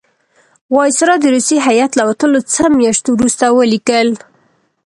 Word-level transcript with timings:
وایسرا 0.75 1.15
د 1.21 1.25
روسی 1.33 1.57
هیات 1.67 1.91
له 1.99 2.03
وتلو 2.09 2.39
څه 2.53 2.63
میاشت 2.79 3.05
وروسته 3.09 3.45
ولیکل. 3.57 4.07